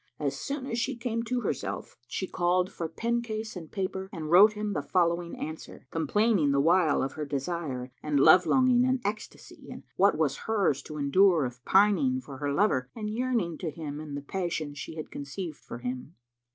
As 0.19 0.35
soon 0.35 0.65
as 0.65 0.79
she 0.79 0.95
came 0.95 1.21
to 1.25 1.41
herself, 1.41 1.95
she 2.07 2.25
called 2.25 2.71
for 2.71 2.89
pencase 2.89 3.55
and 3.55 3.71
paper 3.71 4.09
and 4.11 4.31
wrote 4.31 4.53
him 4.53 4.73
the 4.73 4.81
following 4.81 5.37
answer; 5.37 5.85
complaining 5.91 6.49
the 6.51 6.59
while 6.59 7.03
of 7.03 7.11
her 7.11 7.23
desire 7.23 7.91
and 8.01 8.19
love 8.19 8.47
longing 8.47 8.83
and 8.83 8.99
ecstasy 9.05 9.67
and 9.69 9.83
what 9.97 10.17
was 10.17 10.37
hers 10.49 10.81
to 10.81 10.97
endure 10.97 11.45
of 11.45 11.63
pining 11.65 12.19
for 12.19 12.37
her 12.37 12.51
lover 12.51 12.89
and 12.95 13.11
yearning 13.11 13.59
to 13.59 13.69
him 13.69 13.99
and 13.99 14.17
the 14.17 14.21
passion 14.23 14.73
she 14.73 14.95
had 14.95 15.11
conceived 15.11 15.57
for 15.57 15.77
him. 15.77 16.15